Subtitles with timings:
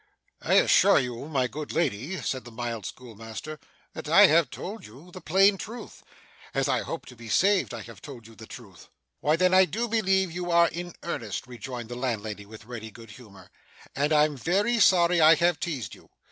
[0.41, 3.59] 'I assure you, my good lady,' said the mild schoolmaster,
[3.93, 6.01] 'that I have told you the plain truth.
[6.55, 8.87] As I hope to be saved, I have told you the truth.'
[9.19, 13.11] 'Why then, I do believe you are in earnest,' rejoined the landlady, with ready good
[13.11, 13.51] humour,
[13.95, 16.09] 'and I'm very sorry I have teazed you.